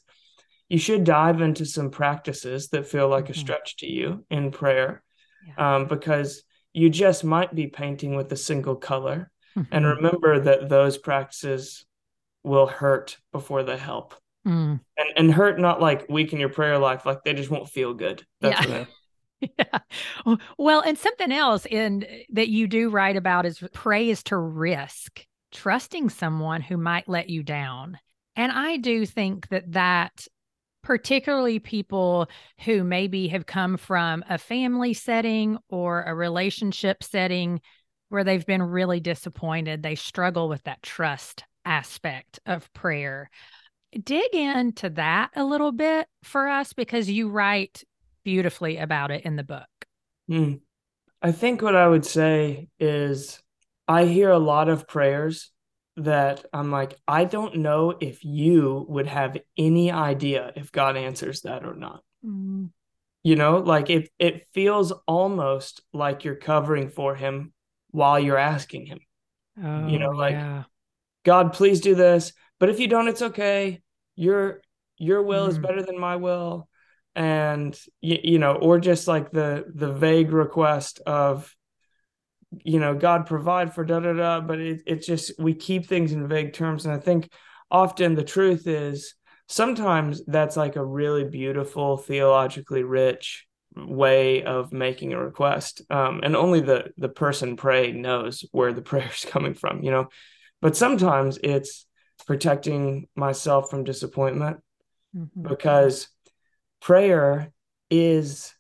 [0.70, 3.34] you should dive into some practices that feel like mm-hmm.
[3.34, 5.04] a stretch to you in prayer,
[5.48, 5.76] yeah.
[5.76, 6.44] um, because
[6.78, 9.32] you just might be painting with a single color.
[9.58, 9.74] Mm-hmm.
[9.74, 11.86] And remember that those practices
[12.44, 14.14] will hurt before they help.
[14.48, 14.80] Mm.
[14.98, 18.24] And and hurt not like weaken your prayer life, like they just won't feel good.
[18.42, 18.86] That's yeah.
[19.58, 20.36] yeah.
[20.58, 25.26] Well, and something else in that you do write about is pray is to risk
[25.52, 27.98] trusting someone who might let you down.
[28.36, 30.28] And I do think that that
[30.88, 32.30] particularly people
[32.64, 37.60] who maybe have come from a family setting or a relationship setting
[38.08, 43.30] where they've been really disappointed, they struggle with that trust aspect of prayer.
[44.02, 47.84] Dig into that a little bit for us because you write
[48.24, 49.68] beautifully about it in the book?
[50.32, 50.62] Mm.
[51.22, 53.44] I think what I would say is
[53.90, 55.52] I hear a lot of prayers
[55.98, 61.42] that I'm like, I don't know if you would have any idea if God answers
[61.42, 62.04] that or not.
[62.26, 62.70] Mm.
[63.24, 67.52] You know, like it it feels almost like you're covering for him
[67.92, 69.00] while you're asking him.
[69.62, 70.64] Oh, you know, like yeah.
[71.26, 72.32] God, please do this.
[72.60, 73.82] But if you don't, it's okay.
[74.16, 74.62] Your
[74.98, 75.50] your will mm.
[75.50, 76.70] is better than my will
[77.18, 81.54] and you, you know or just like the the vague request of
[82.64, 86.12] you know god provide for da da da but it, it just we keep things
[86.12, 86.86] in vague terms.
[86.86, 87.30] And i think
[87.70, 89.16] often the truth is
[89.48, 95.82] sometimes that's like a really beautiful theologically rich way of making a request.
[95.90, 99.92] Um, and only the the person praying knows where the prayer is coming from you
[99.92, 100.08] know?
[100.62, 101.86] But sometimes it's
[102.26, 104.58] protecting myself from disappointment
[105.16, 105.48] mm-hmm.
[105.48, 106.08] because
[106.82, 107.52] prayer
[107.90, 108.54] is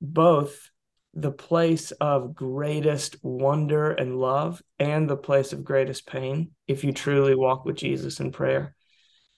[0.00, 0.70] both
[1.16, 6.92] the place of greatest wonder and love and the place of greatest pain if you
[6.92, 8.74] truly walk with Jesus in prayer.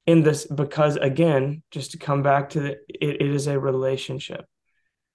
[0.05, 4.45] In this, because again, just to come back to the, it, it is a relationship.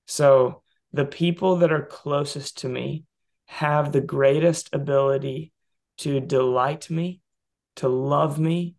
[0.07, 0.61] So
[0.93, 3.03] the people that are closest to me
[3.47, 5.51] have the greatest ability
[5.97, 7.19] to delight me,
[7.77, 8.75] to love me,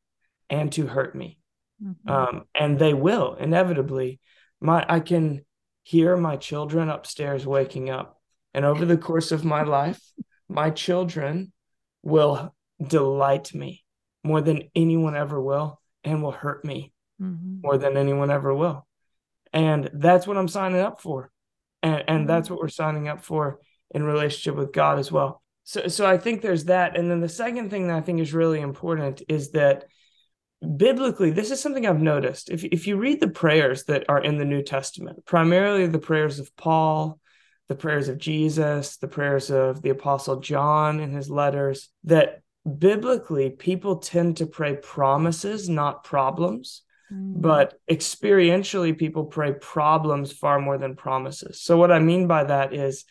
[0.49, 1.39] and to hurt me.
[1.85, 2.11] Mm-hmm.
[2.11, 4.21] Um, and they will inevitably.
[4.61, 5.45] My I can
[5.85, 8.19] hear my children upstairs waking up.
[8.53, 10.01] And over the course of my life,
[10.49, 11.53] my children
[12.03, 12.55] will
[12.85, 13.85] delight me
[14.25, 17.61] more than anyone ever will and will hurt me mm-hmm.
[17.63, 18.87] more than anyone ever will.
[19.53, 21.31] And that's what I'm signing up for.
[21.83, 22.27] And, and mm-hmm.
[22.27, 23.61] that's what we're signing up for
[23.95, 25.43] in relationship with God as well.
[25.65, 26.97] So, so I think there's that.
[26.97, 29.85] And then the second thing that I think is really important is that
[30.65, 32.51] biblically, this is something I've noticed.
[32.51, 36.39] If, if you read the prayers that are in the New Testament, primarily the prayers
[36.39, 37.21] of Paul,
[37.69, 42.43] the prayers of Jesus, the prayers of the Apostle John in his letters, that
[42.79, 46.83] biblically people tend to pray promises, not problems.
[47.13, 47.41] Mm.
[47.41, 51.61] But experientially, people pray problems far more than promises.
[51.61, 53.05] So, what I mean by that is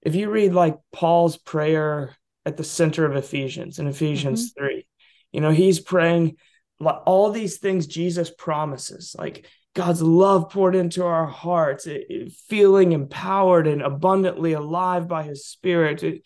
[0.00, 2.16] if you read like Paul's prayer
[2.46, 4.64] at the center of Ephesians in Ephesians mm-hmm.
[4.64, 4.86] 3,
[5.32, 6.36] you know, he's praying
[6.80, 12.92] all these things Jesus promises, like God's love poured into our hearts, it, it, feeling
[12.92, 16.02] empowered and abundantly alive by his spirit.
[16.02, 16.22] It,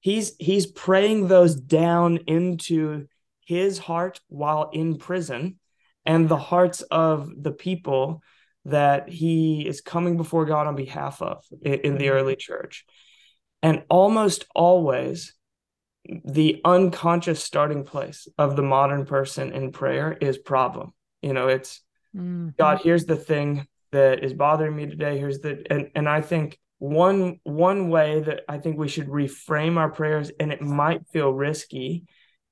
[0.00, 3.06] he's he's praying those down into
[3.46, 5.58] his heart while in prison
[6.06, 8.22] and the hearts of the people
[8.66, 12.14] that he is coming before God on behalf of in, in the mm-hmm.
[12.14, 12.84] early church.
[13.62, 15.34] And almost always
[16.24, 20.92] the unconscious starting place of the modern person in prayer is problem.
[21.22, 21.80] You know, it's
[22.14, 22.50] mm-hmm.
[22.58, 25.18] God, here's the thing that is bothering me today.
[25.18, 29.76] Here's the and and I think one one way that I think we should reframe
[29.76, 32.04] our prayers, and it might feel risky,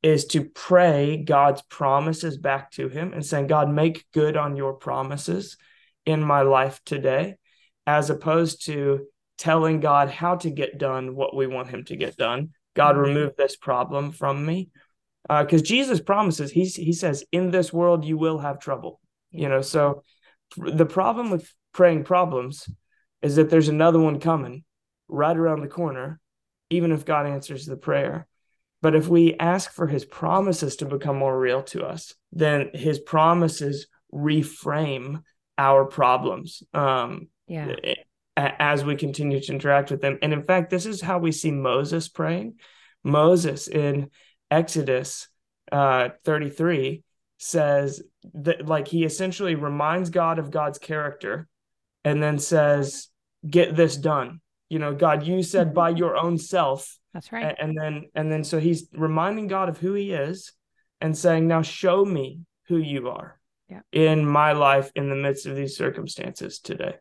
[0.02, 4.72] is to pray God's promises back to him and saying, God, make good on your
[4.74, 5.58] promises
[6.06, 7.36] in my life today,
[7.86, 12.16] as opposed to telling God how to get done what we want him to get
[12.16, 13.04] done God, mm-hmm.
[13.04, 14.70] remove this problem from me.
[15.28, 19.00] Because uh, Jesus promises, he's, he says, in this world, you will have trouble.
[19.30, 20.02] You know, so
[20.56, 22.68] the problem with praying problems
[23.22, 24.64] is that there's another one coming
[25.08, 26.20] right around the corner,
[26.70, 28.26] even if God answers the prayer.
[28.82, 32.98] But if we ask for his promises to become more real to us, then his
[32.98, 35.22] promises reframe
[35.56, 36.64] our problems.
[36.74, 37.76] Um, yeah
[38.36, 40.18] as we continue to interact with them.
[40.22, 42.58] And in fact, this is how we see Moses praying.
[43.04, 44.10] Moses in
[44.50, 45.28] Exodus
[45.70, 47.02] uh, 33
[47.38, 48.02] says
[48.34, 51.48] that, like, he essentially reminds God of God's character
[52.04, 53.08] and then says,
[53.48, 54.40] Get this done.
[54.68, 55.74] You know, God, you said mm-hmm.
[55.74, 56.96] by your own self.
[57.12, 57.56] That's right.
[57.58, 60.52] And then, and then, so he's reminding God of who he is
[61.00, 63.80] and saying, Now show me who you are yeah.
[63.90, 66.94] in my life in the midst of these circumstances today.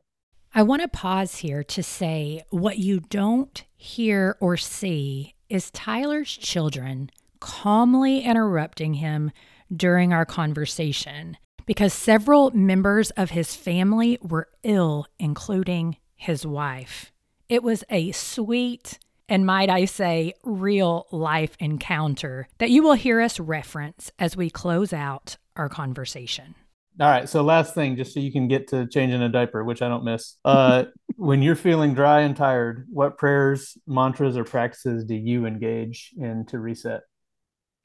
[0.54, 6.36] I want to pause here to say what you don't hear or see is Tyler's
[6.36, 9.32] children calmly interrupting him
[9.74, 17.14] during our conversation because several members of his family were ill, including his wife.
[17.47, 18.99] It was a sweet
[19.30, 24.49] and, might I say, real life encounter that you will hear us reference as we
[24.49, 26.56] close out our conversation.
[27.00, 27.28] All right.
[27.28, 30.04] So last thing, just so you can get to changing a diaper, which I don't
[30.04, 30.38] miss.
[30.44, 30.86] Uh,
[31.16, 36.46] when you're feeling dry and tired, what prayers, mantras, or practices do you engage in
[36.48, 37.02] to reset?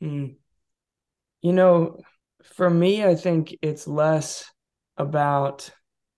[0.02, 0.36] Mm.
[1.42, 2.00] You know,
[2.42, 4.50] for me, I think it's less
[4.96, 5.70] about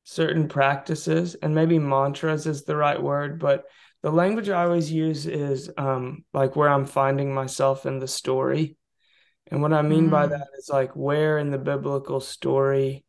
[0.05, 3.65] certain practices and maybe mantras is the right word, but
[4.03, 8.78] the language I always use is um, like where I'm finding myself in the story.
[9.51, 10.11] And what I mean mm.
[10.11, 13.05] by that is like where in the biblical story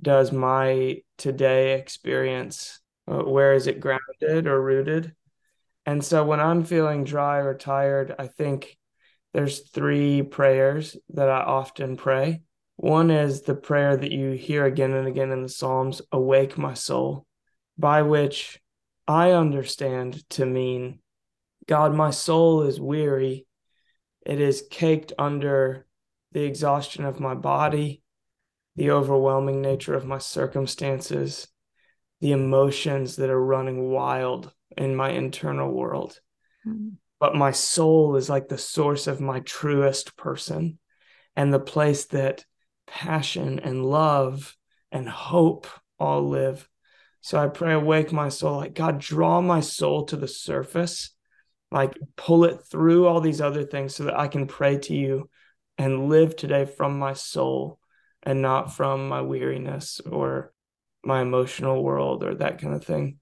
[0.00, 5.14] does my today experience uh, where is it grounded or rooted?
[5.86, 8.76] And so when I'm feeling dry or tired, I think
[9.32, 12.42] there's three prayers that I often pray.
[12.76, 16.74] One is the prayer that you hear again and again in the Psalms, awake my
[16.74, 17.26] soul,
[17.78, 18.60] by which
[19.06, 21.00] I understand to mean
[21.66, 23.46] God, my soul is weary
[24.28, 25.86] it is caked under
[26.32, 28.02] the exhaustion of my body,
[28.76, 31.48] the overwhelming nature of my circumstances,
[32.20, 36.20] the emotions that are running wild in my internal world.
[36.66, 36.90] Mm-hmm.
[37.18, 40.78] But my soul is like the source of my truest person
[41.34, 42.44] and the place that
[42.86, 44.54] passion and love
[44.92, 45.66] and hope
[45.98, 46.68] all live.
[47.22, 48.58] So I pray, awake my soul.
[48.58, 51.10] Like, God, draw my soul to the surface,
[51.70, 55.28] like, pull it through all these other things so that I can pray to you
[55.76, 57.78] and live today from my soul
[58.22, 60.52] and not from my weariness or
[61.04, 63.18] my emotional world or that kind of thing.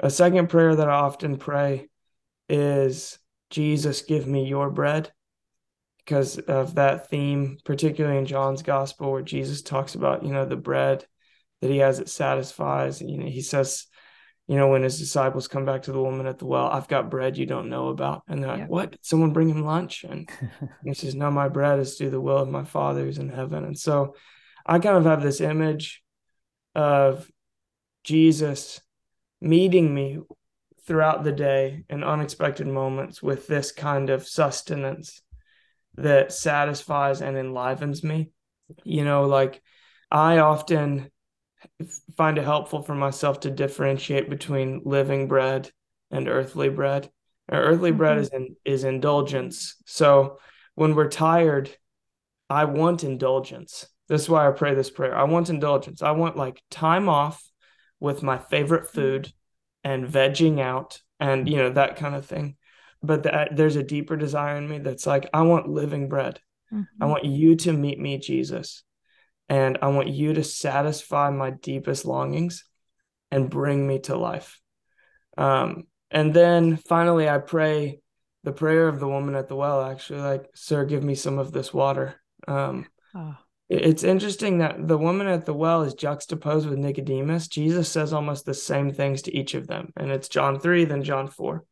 [0.00, 1.88] A second prayer that I often pray
[2.48, 3.18] is
[3.50, 5.12] Jesus, give me your bread
[5.98, 10.56] because of that theme, particularly in John's gospel, where Jesus talks about, you know, the
[10.56, 11.06] bread
[11.60, 13.00] that he has that satisfies.
[13.00, 13.86] You know, he says,
[14.46, 17.10] you know, when his disciples come back to the woman at the well, I've got
[17.10, 18.22] bread you don't know about.
[18.28, 18.92] And they're like, What?
[18.92, 20.04] Did someone bring him lunch?
[20.04, 20.28] And
[20.84, 23.30] he says, No, my bread is to do the will of my Father who's in
[23.30, 23.64] heaven.
[23.64, 24.14] And so
[24.66, 26.02] I kind of have this image
[26.74, 27.30] of
[28.02, 28.80] Jesus
[29.40, 30.18] meeting me
[30.86, 35.22] throughout the day in unexpected moments with this kind of sustenance
[35.94, 38.30] that satisfies and enlivens me.
[38.84, 39.62] You know, like
[40.10, 41.10] I often
[42.16, 45.70] find it helpful for myself to differentiate between living bread
[46.10, 47.10] and earthly bread.
[47.48, 47.98] Our earthly mm-hmm.
[47.98, 49.76] bread is in, is indulgence.
[49.86, 50.38] So
[50.74, 51.70] when we're tired,
[52.48, 53.86] I want indulgence.
[54.08, 55.16] That's why I pray this prayer.
[55.16, 56.02] I want indulgence.
[56.02, 57.42] I want like time off
[58.00, 59.32] with my favorite food
[59.82, 62.56] and vegging out and you know that kind of thing
[63.02, 66.40] but that, there's a deeper desire in me that's like i want living bread
[66.72, 67.02] mm-hmm.
[67.02, 68.82] i want you to meet me jesus
[69.48, 72.64] and i want you to satisfy my deepest longings
[73.30, 74.60] and bring me to life
[75.36, 78.00] um, and then finally i pray
[78.44, 81.52] the prayer of the woman at the well actually like sir give me some of
[81.52, 82.14] this water
[82.46, 83.36] um, oh
[83.70, 87.48] it's interesting that the woman at the well is juxtaposed with Nicodemus.
[87.48, 89.90] Jesus says almost the same things to each of them.
[89.96, 91.64] And it's John 3, then John 4.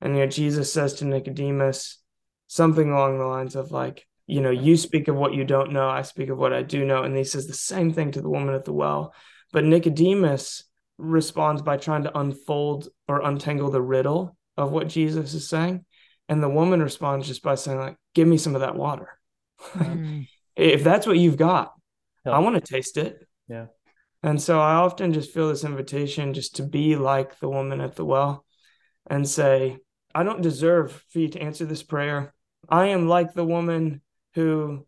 [0.00, 2.00] And you know, Jesus says to Nicodemus
[2.46, 5.88] something along the lines of like, you know, you speak of what you don't know,
[5.88, 7.02] I speak of what I do know.
[7.02, 9.12] And he says the same thing to the woman at the well.
[9.52, 10.62] But Nicodemus
[10.98, 15.84] responds by trying to unfold or untangle the riddle of what Jesus is saying.
[16.28, 19.18] And the woman responds just by saying, like, give me some of that water.
[19.74, 20.26] Mm
[20.58, 21.72] if that's what you've got,
[22.26, 22.34] yep.
[22.34, 23.26] I want to taste it.
[23.48, 23.66] Yeah.
[24.22, 27.94] And so I often just feel this invitation just to be like the woman at
[27.94, 28.44] the well
[29.08, 29.78] and say,
[30.14, 32.34] I don't deserve for you to answer this prayer.
[32.68, 34.02] I am like the woman
[34.38, 34.86] who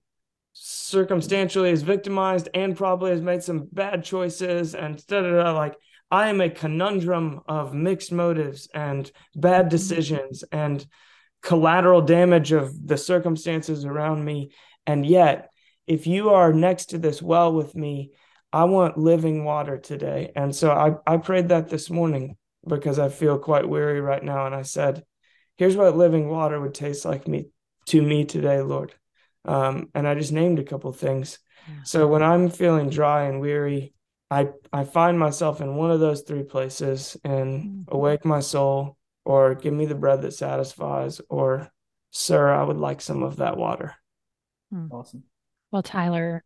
[0.53, 5.75] circumstantially is victimized and probably has made some bad choices and da, da, da, like
[6.09, 9.71] I am a conundrum of mixed motives and bad mm-hmm.
[9.71, 10.87] decisions and
[11.43, 14.53] collateral damage of the circumstances around me.
[14.87, 15.51] And yet
[15.89, 18.13] if you are next to this well with me,
[18.53, 20.31] I want living water today.
[20.37, 24.47] And so I, I prayed that this morning because I feel quite weary right now.
[24.47, 25.03] And I said,
[25.57, 27.49] here's what living water would taste like me
[27.87, 28.95] to me today, Lord.
[29.45, 31.39] Um, and I just named a couple things.
[31.69, 31.83] Yeah.
[31.85, 33.95] So when I'm feeling dry and weary,
[34.31, 37.95] I, I find myself in one of those three places and mm-hmm.
[37.95, 41.71] awake my soul or give me the bread that satisfies or
[42.11, 43.95] sir, I would like some of that water.
[44.73, 44.87] Hmm.
[44.91, 45.25] Awesome.
[45.71, 46.45] Well, Tyler,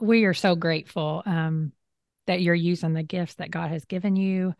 [0.00, 1.72] we are so grateful um,
[2.26, 4.54] that you're using the gifts that God has given you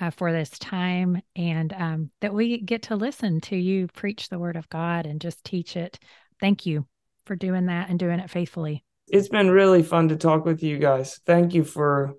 [0.00, 4.38] uh, for this time and um, that we get to listen to you preach the
[4.38, 5.98] word of God and just teach it.
[6.40, 6.86] Thank you
[7.24, 8.84] for doing that and doing it faithfully.
[9.08, 11.20] It's been really fun to talk with you guys.
[11.26, 12.14] Thank you for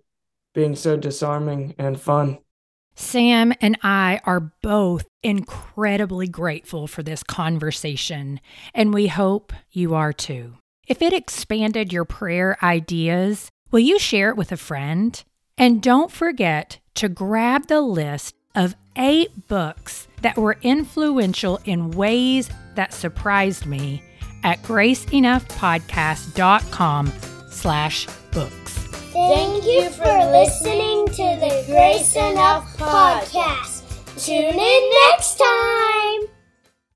[0.53, 2.39] being so disarming and fun.
[2.95, 8.39] Sam and I are both incredibly grateful for this conversation,
[8.73, 10.53] and we hope you are too.
[10.87, 15.21] If it expanded your prayer ideas, will you share it with a friend?
[15.57, 22.49] And don't forget to grab the list of eight books that were influential in ways
[22.75, 24.01] that surprised me
[24.45, 27.11] at graceenoughpodcast.com
[27.49, 28.77] slash books.
[29.11, 33.81] Thank you for listening to the Grace Enough Podcast.
[34.23, 36.34] Tune in next time.